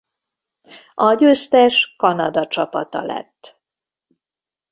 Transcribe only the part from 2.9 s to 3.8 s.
lett.